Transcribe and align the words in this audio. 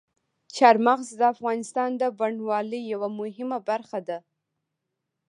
چار 0.55 0.75
مغز 0.87 1.07
د 1.19 1.21
افغانستان 1.33 1.89
د 2.01 2.03
بڼوالۍ 2.19 2.81
یوه 2.93 3.09
مهمه 3.19 3.57
برخه 3.69 3.99
ده. 4.07 4.17